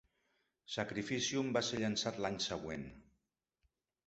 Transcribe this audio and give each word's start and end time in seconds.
"Sacrificium" 0.75 1.51
va 1.57 1.63
ser 1.67 1.79
llançat 1.83 2.19
l'any 2.25 2.41
següent. 2.47 2.89